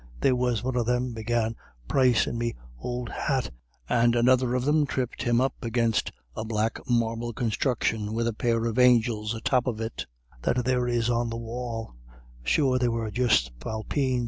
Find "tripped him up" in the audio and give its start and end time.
4.87-5.53